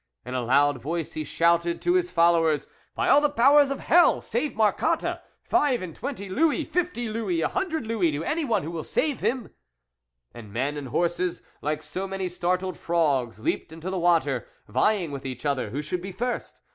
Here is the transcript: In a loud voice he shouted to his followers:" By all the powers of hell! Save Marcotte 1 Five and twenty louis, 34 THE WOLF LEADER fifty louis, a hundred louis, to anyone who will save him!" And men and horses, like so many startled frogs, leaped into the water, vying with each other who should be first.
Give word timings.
In 0.25 0.33
a 0.33 0.41
loud 0.41 0.81
voice 0.81 1.13
he 1.13 1.23
shouted 1.23 1.79
to 1.83 1.93
his 1.93 2.09
followers:" 2.09 2.65
By 2.95 3.07
all 3.07 3.21
the 3.21 3.29
powers 3.29 3.69
of 3.69 3.81
hell! 3.81 4.19
Save 4.19 4.55
Marcotte 4.55 5.03
1 5.03 5.17
Five 5.43 5.81
and 5.83 5.95
twenty 5.95 6.27
louis, 6.27 6.63
34 6.63 6.63
THE 6.63 6.63
WOLF 6.63 6.65
LEADER 6.65 6.71
fifty 6.87 7.07
louis, 7.09 7.41
a 7.41 7.47
hundred 7.49 7.85
louis, 7.85 8.11
to 8.13 8.23
anyone 8.23 8.63
who 8.63 8.71
will 8.71 8.83
save 8.83 9.19
him!" 9.19 9.53
And 10.33 10.51
men 10.51 10.75
and 10.75 10.87
horses, 10.87 11.43
like 11.61 11.83
so 11.83 12.07
many 12.07 12.29
startled 12.29 12.77
frogs, 12.79 13.39
leaped 13.41 13.71
into 13.71 13.91
the 13.91 13.99
water, 13.99 14.47
vying 14.67 15.11
with 15.11 15.23
each 15.23 15.45
other 15.45 15.69
who 15.69 15.83
should 15.83 16.01
be 16.01 16.11
first. 16.11 16.63